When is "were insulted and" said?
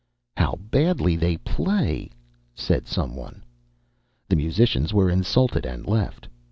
4.95-5.85